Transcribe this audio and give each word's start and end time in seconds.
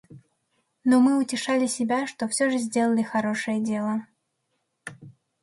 Но 0.83 0.99
мы 0.99 1.15
утешали 1.19 1.67
себя, 1.67 2.07
что 2.07 2.27
всё 2.27 2.49
же 2.49 2.57
сделали 2.57 3.03
хорошее 3.03 3.61
дело. 3.63 4.07